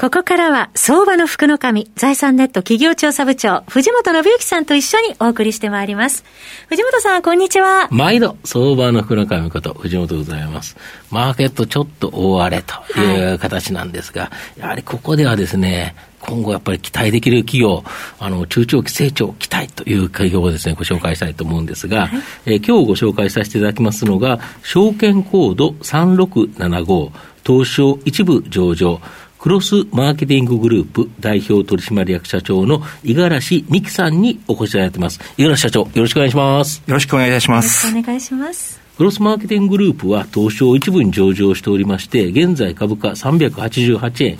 [0.00, 6.24] ここからは、相場の福の神、財産ネット企業調査部長、藤本信之さんと一緒にお送りしてまいります。
[6.70, 7.86] 藤本さん、こんにちは。
[7.90, 10.78] 毎度、相場の福の神こと、藤本でございます。
[11.10, 17.84] マーケットちょっと大荒れという形なんですが、はい、やはりここではですね、今後やっぱり期待できる企業、
[18.18, 27.10] あの、中長期成長期待という企業をですね、ご紹介したいと思うんですが、はい、えー、今日ご紹介させていただきますのが、証券コード3675、
[27.44, 28.98] 東証一部上場、
[29.40, 35.18] クロスマーケティンググループ代表取締役社長の五十嵐美樹さんにお越しいただいてます。
[35.38, 36.82] 五十嵐社長、よろしくお願いします。
[36.86, 37.86] よろしくお願いいたします。
[37.86, 38.80] よろしくお願いします。
[38.98, 44.38] クロスマーケティンググループは東証一部に上場しておりまして、現在株価388円、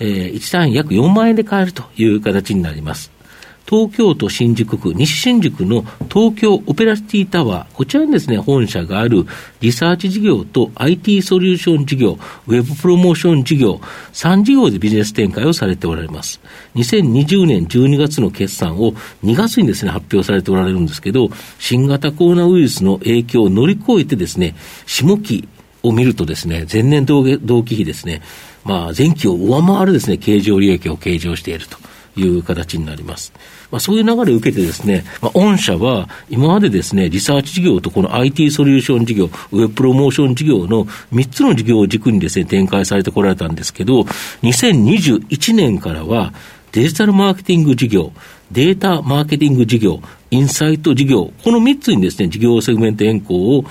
[0.00, 3.12] えー、1単位約4万円で買えるという形になります。
[3.70, 9.26] 東京都新宿区、西新宿の東京オペラシティタワー、こちらにですね、本社がある
[9.60, 12.18] リサーチ事業と IT ソリューション事業、
[12.48, 13.80] ウェブプロモーション事業、
[14.12, 16.40] 3事業でビジネス展開をされておられます。
[16.74, 25.46] 2020年12月の決算を2月にですね、発表されておられるんですけど、新型コロナウイルスの影響を乗り越えてですね、下期
[25.84, 27.22] を見るとですね、前年同
[27.62, 28.20] 期比ですね、
[28.64, 31.78] まあ、前期を上回るですね、経常利益を計上していると
[32.16, 33.32] いう形になります。
[33.70, 44.02] まあ、そういう流れを受けてですね、まあ、御社は今までですね、リサーチ事業とこの IT ソリューション事業、ウェブプロモーション事業の3つの事業を軸にですね、展開されてこられたんですけど、
[44.42, 46.32] 2021年からは
[46.72, 48.12] デジタルマーケティング事業、
[48.52, 53.64] データマーケティング事業、インサイト事業、この3つにですね、事業セグメント変更を、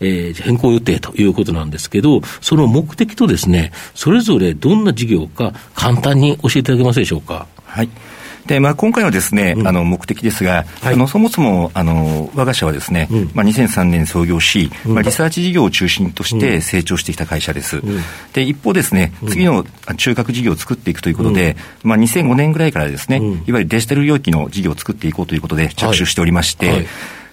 [0.00, 7.46] えー、変更予定ということなんですけど、その目的とですね、それぞれどんな事業か簡単に教えていただけますでしょうか？
[7.76, 7.90] はい。
[8.46, 17.82] で、まあ、今回のですね、うん、あの、目的ですが、はい、あの、そもそも、あの、我が社はですね、うん、まあ、2003年創業し、うん、まあ、リサーチ事業を中心として成長してきた会社です。
[18.32, 19.66] で、一方ですね、次の
[19.96, 26.76] 中核事業を作っていくということで、まあ、2005年ぐらいからですね、いわゆるデジタル領域の事業を作っていこうということで着手しておりまして、はい。
[26.76, 26.86] はい、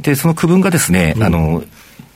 [0.00, 1.62] で、その区分がですね、あの、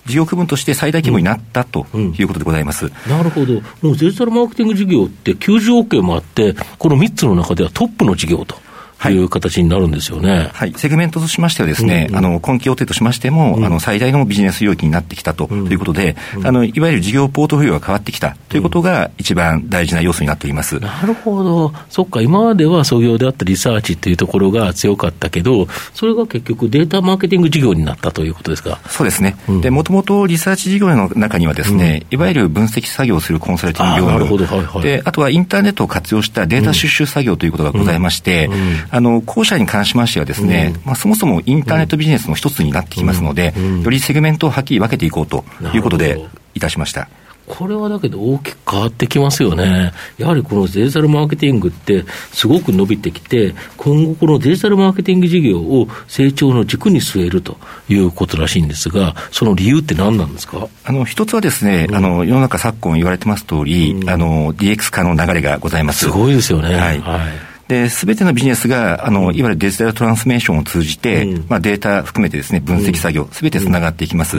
[0.08, 8.67] 事業区分として最大規模になったということでございます、うんうん、なるほど、もうデジタルマーケティング事業って90億円もあって、この3つの中ではトップの事業と。
[9.06, 10.50] いう形になるんですよね。
[10.52, 10.72] はい。
[10.76, 20.80] セグメントとしましてはですね、うんうん、あの、今期予定としましても、うん、あの、最大のビジネス領域になってきたということで、うん、あの、いわゆる事業ポートフォリオが変わってきたということが一番大事な要素になっております。
[20.80, 21.72] なるほど。
[21.90, 28.80] そっか、今までは創業であったリサーチっていうところが強かったけど、それが結局データマーケティング事業になったということですか？
[28.88, 29.36] そうですね。
[29.60, 34.82] で、もともとリサーチ事業の中にはですね、いわゆる分析作業をするコンサルティング業務。
[34.82, 38.50] で、あとはインターネットを活用したデータ収集作業ということがございまして、
[38.90, 45.44] あの、後者に関しましてはですね、うん、まあ、そもそもインターネットビジネスの一つになってきますので、よりセグメントをはっきり分けていこうと
[45.74, 47.08] いうことでいたしました。
[47.46, 49.92] これはだけど大きく変わってきますよね。
[50.18, 57.56] やはりこのデジタルマーケティングってすごく伸びてきて、今後このデジタルマーケティング事業を成長の軸に据えると
[57.88, 60.68] いうことらしいんですが、その理由って何なんですか？
[60.84, 66.00] あの、一つはですね、うん、あの、世の中昨今言われてます通り、うん、あの、DX 化の流れがございます。
[66.00, 66.74] すごいですよね。
[66.74, 67.00] はい。
[67.00, 74.38] はいで、すべてのビジネスが、あの、いわゆるデジタルトランスメーションを通じて、うん、まあ、データ含めてですね、分析作業、すべてつながっていきます。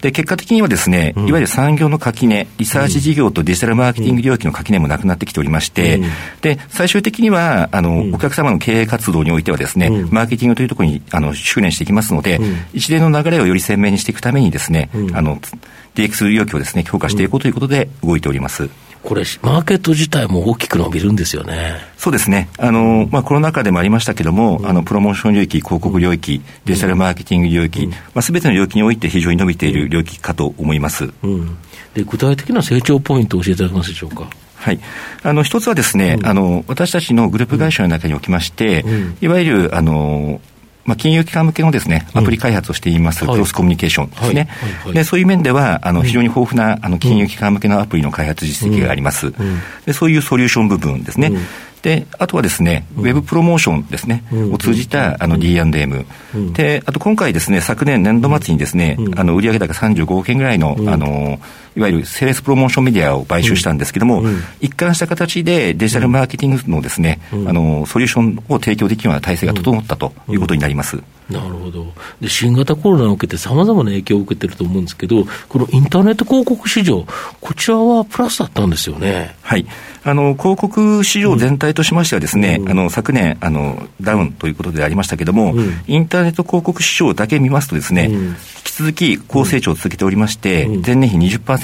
[0.00, 6.00] で、結果的にはですね、いわゆる産業の垣根、リサーチ事業とデジタルマーケティング領域の垣根もなくなってきておりまして、
[6.40, 12.40] で、最終的には、あの、お客様の経営活動においてはですね、マーケティングというところに、あの、修練していきますので、
[12.72, 15.38] 一連の流れをより鮮明にしていくためにですね、あの、
[15.94, 18.68] DX 領域をですね、強化していこうということで動いております。
[19.02, 21.76] これ、マーケット自体も大きく伸びるんですよね。
[21.98, 22.48] そうですね。
[22.58, 31.12] あの、まあ、コロナ禍でもありましたけども、うん、あの、プロモーション領域、広告領域、デジタルマーケティング領域、うん、まあ、すべての領域において非常に伸びている領域かと思います。
[31.22, 31.58] うん、
[31.92, 34.26] で具体的な成長ポイントを教えていただけますでしょうか？
[34.56, 34.80] はい。
[35.22, 38.86] あの、一つはですね、うん、あの、私たちのグループ会社の中におきまして、
[39.20, 40.40] いわゆる、あの、
[40.84, 44.48] まあ、金融機関向けのですね、アプリ開発をしています、クロスコミュニケーションですね。
[44.92, 49.32] で、そういう面では、あの、非常に豊富な、あの、金融機関向けのアプリの開発実績があります。
[49.86, 51.32] で、そういうソリューション部分ですね。
[51.84, 56.06] で、あとはですね、ウェブプロモーションですね、を通じたあの D&M、
[56.54, 61.38] で、あと今回ですね、昨年年度末にですね、あの売上高35億円ぐらいの、あの、
[61.76, 64.22] いわゆるセールスプロモーションメディアを買収したんですけども、
[64.60, 71.02] 一貫した形でデジタルマーケティングのですね、あの、ソリューションを提供できるような体制が整ったということになります。
[71.30, 71.86] なるほど。
[72.20, 77.06] で、新型コロナを受けて様々な影響を受けてると思うんですけど、このインターネット広告市場、
[77.40, 79.34] こちらはプラスだったんですよね。
[79.42, 79.66] はい。
[80.06, 88.34] あの、広告市場全体としましてはですね、うん、あの、昨年、あの、ダウンということでありましたけれども、うん、インターネット広告市場だけ見ますとですね、うん、引
[88.64, 91.16] き続き高成長を続けておりまして、前年比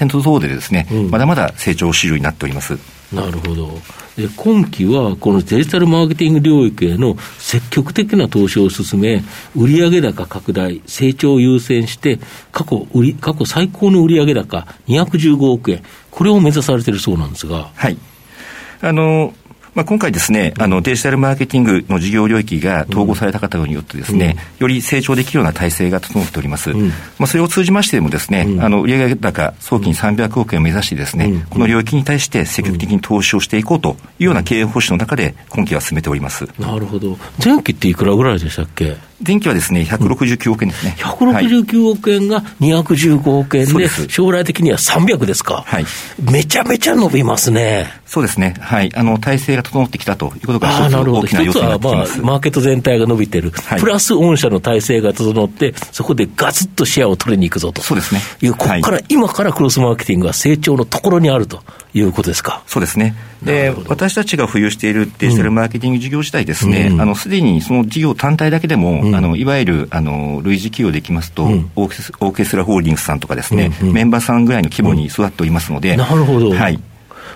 [0.08, 2.78] 増でですね、まだまだ成長主流になっております。
[3.12, 3.78] なるほど。
[4.16, 9.22] で今期はこのデジタルマーケティング領域への積極的な投資を進め、
[9.56, 12.20] 売上高拡大、成長を優先して、
[12.52, 17.70] 過去売り過去最高の売上高215億円、これを目指されているそうなんですが。
[17.74, 17.96] はい。
[18.82, 19.34] あの、
[19.74, 26.70] まあ、今回ですね、あの、デジタルマーケティングの事業領域が統合された方によってですね、より成長できるような体制が整っております。
[26.72, 26.90] ま
[27.20, 36.48] あ、それを通じましてもですね、あの、売上高早期に300億円を目指してですね、この領域に対して積極的に投資をしていこうというような経営方針の中で、今期は進めております。
[36.58, 37.16] なるほど。
[37.44, 38.96] 前期っていくらぐらいでしたっけ？
[39.26, 40.94] 前期はですね、169億円ですね。
[40.98, 45.62] 169億円が215億円で、将来的には300ですか。
[45.66, 45.84] はい。
[46.20, 48.00] めちゃめちゃ伸びますね。
[48.06, 48.54] そうですね。
[48.58, 48.90] はい。
[48.96, 52.12] あの、体制が整ってきたということが一つ大きな要素になっています。
[52.12, 53.50] 一つは、まあ、マーケット全体が伸びてる。
[53.50, 57.82] はい、プラス、御社の体制が整って、そこでガツッとシェアを取りに行くぞと。
[57.82, 58.20] そうですね。
[58.40, 61.62] いう、ここから、はい、今からクロスマーケティングが成長のところにあると
[61.94, 62.62] いうことですか。
[62.66, 63.14] そうですね。
[63.42, 76.52] で、私たちが浮遊しているデジタルマーケティング事業自体ですね、うん、あの、すでにその事業単体だけでも、うん、あの、いわゆる、あの、類似企業でいきますと、うん、オーケストラホールディングスさんとかですね、うんうん、メンバーさんぐらいの規模に育っておりますので、なるほど。
[76.52, 76.80] はい。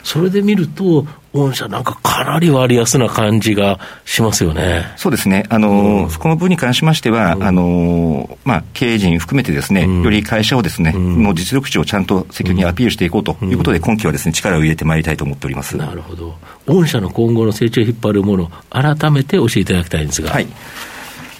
[0.04, 4.84] それで見ると、御社なんかかなり割安な感じがしますよね。
[4.96, 5.44] そうですね。
[5.48, 15.76] あの、うん、この分に関しましては、うん、あの、まあ、経営陣含めてですね、うん、より会社をですね、の実力値をちゃんと積極にアピールしていこうということで、今期はですね、力を入れてまいりたいと思っております。
[15.76, 16.36] なるほど。
[16.66, 20.30] 御社の今後の成長を引っ張るもの、改めて教えていただきたいんですが。
[20.30, 20.46] はい。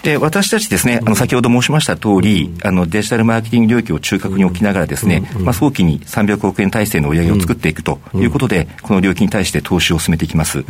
[0.04, 10.64] で、私たちですね、あの、先ほど申しました通り、あの、デジタルマーケティング領域を中核に置きながらですね、まあ、早期に300億円体制の売り上げを作っていくということで、この領域に対して投資を進めていきます。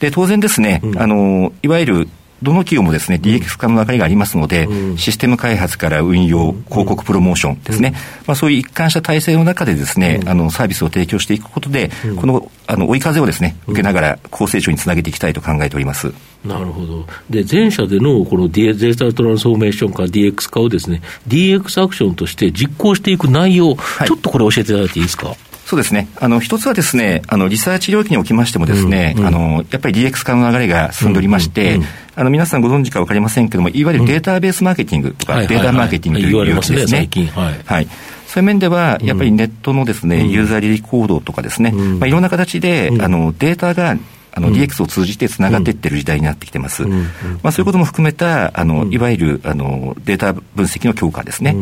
[0.00, 2.08] で、当然ですね、あの、いわゆる
[2.44, 7.94] どの企業もですね、DX 化の流れがありますので、うん、システム開発から運用、広告プロモーションですね、うん、
[8.26, 16.12] まあ、そういう一貫した体制の中でですね、うん、あの、サービスを提供していくことで、この、あの、追い風をですね、受けながら高成長につなげていきたいと考えております。
[16.44, 17.06] なるほど。
[17.30, 25.34] で、前社でのこのデジタルトランスフォーメーション化、DX 化をですね、DX アクションとして実行していく内容、はい、ちょっとこれ教えていただいていいですか？
[25.64, 26.08] そうですね。
[26.20, 29.22] あの、一つはですね、あの、リサーチ領域におきましてもですね、うん。
[29.22, 31.80] うん、あの、やっぱり DX 化の流れが進んでおりまして、うん。
[31.80, 37.08] うん、あの、皆さんご存知かわかりませんけども、いわゆるデータベースマーケティングとか、データマーケティングという領域ですね。
[37.32, 37.60] はい。
[37.64, 37.88] はい。
[38.26, 43.96] そういう面では、やっぱりネットのですね、ユーザー履歴行動とかですね、まあ、いろんな形で、あの、データが
[44.36, 46.84] あの、DX を通じてつながっていってる時代になってきてます。
[46.84, 46.98] ま
[47.44, 51.56] あ、そういうことも含めた、あの、いわゆる、あの、データ分析の強化ですね。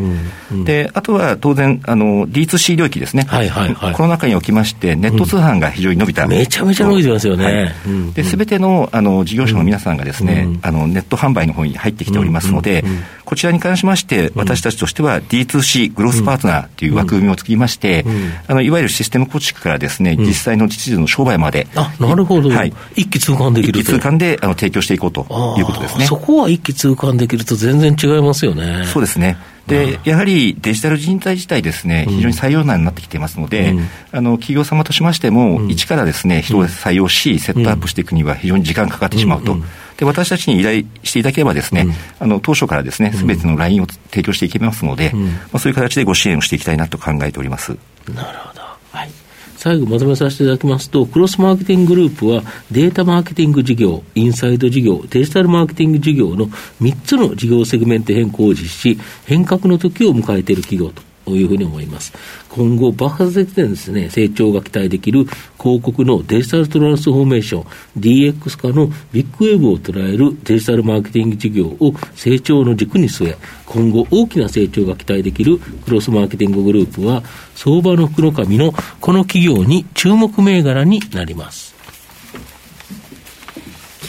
[0.65, 3.25] で、あとは当然、あの、D2C 領域ですね。
[3.27, 3.93] はいはいはい。
[3.93, 6.25] この中におきまして、ネット通販が非常に伸びた。
[6.25, 7.75] めちゃめちゃ伸びてますよね。
[8.15, 12.83] で、すべての、あの、事業者の皆さんがですね、あの、ネット販売の方に入ってきておりますので、
[13.25, 18.05] こちらに関しまして、私たちとしては D2C グロースパートナーという枠組みを作りまして、
[18.47, 21.67] あの、いわゆるシステム構築からですね、実際の実需の商売まで。
[21.75, 22.49] あ、なるほど。
[22.63, 22.73] はい。
[22.95, 23.79] 一気通貫できると。
[23.79, 25.21] 一気通貫であの提供していこうと
[25.57, 26.05] いうことですね。
[26.05, 28.85] そこは一気通貫できると全然違いますよね。
[28.85, 29.37] そうですね。
[29.67, 39.55] で、やはりデジタル人材自体ですね、非常に採用難になってきていますので、うん、あの、企業様としましても、うん、一からですね、人を採用し、セットアップしていくには非常に時間かかってしまうと。
[39.97, 41.87] で、私たちに依頼していただければですね、
[42.19, 47.77] あの、当初からですね、すべてのラインを提供していきますので、まあ、そういう形でご支援をしていきたいなと考えております。
[48.13, 48.61] なるほど。
[48.91, 49.22] はい。
[49.63, 56.47] 最後まとめさせていただきますと、クロスマーケティンググループは、データマーケティング事業、インサイド事業、デジタルマーケティング事業の
[56.81, 61.12] 3つの事業セグメント変更を実施し、変革の時を迎えている企業と。
[61.25, 62.13] というふうに思います。
[62.49, 65.25] 今後、爆発的なですね、成長が期待できる
[65.59, 67.65] 広告のデジタルトランスフォーメーション、
[67.99, 77.23] DX 化のビッグウェーブを捉えるデジタルマーケティング事業を成長の軸に据え、今後大きな成長が期待できるクロスマーケティンググループは、
[77.55, 81.72] 相場の福の神のこの企業に注目銘柄になります。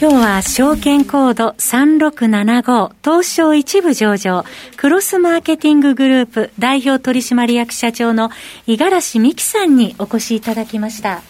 [0.07, 4.45] 今日は証券コード3675東証一部上場
[4.77, 8.29] クロスマーケティンググループ代表取締役社長の
[8.67, 11.23] 五十嵐美樹さんにお越しいただきました。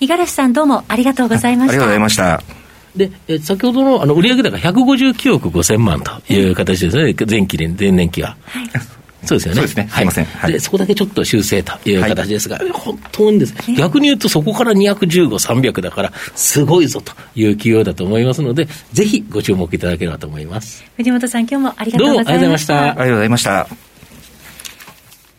[0.00, 1.72] 五十嵐さんどうもありがとうございました。
[1.72, 2.42] ありがとうございました。
[2.94, 8.36] で、え先ほどのあの売上高159億5000万という形ですね、前期で、前年期は。
[8.44, 9.56] はいそうですよね。
[9.56, 9.88] そうですね。
[9.92, 10.24] すいません。
[10.24, 20.84] はい、で、そこだけちょっと修正という形ですが、はい、本当にですね、逆に言うとそこから215、300だから、すごいぞという企業だと思いますので、ぜひご注目いただければと思います。
[20.96, 22.74] 藤本さん、今日もありがとうございました。
[22.74, 23.62] どうもありがとうございました。
[23.62, 23.87] ありがとうございました。